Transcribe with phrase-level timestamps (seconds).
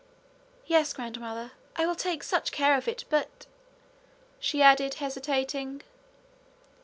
[0.65, 1.51] 'Yes, grandmother.
[1.75, 3.03] I will take such care of it!
[3.11, 3.45] But'
[4.39, 5.83] she added, hesitating.